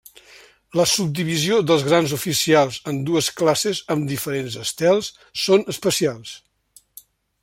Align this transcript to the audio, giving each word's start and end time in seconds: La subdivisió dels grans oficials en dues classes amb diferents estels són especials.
La 0.79 0.85
subdivisió 0.91 1.59
dels 1.71 1.83
grans 1.89 2.15
oficials 2.17 2.79
en 2.93 2.97
dues 3.09 3.29
classes 3.41 3.83
amb 3.97 4.09
diferents 4.13 4.59
estels 4.65 5.11
són 5.45 5.69
especials. 5.75 6.35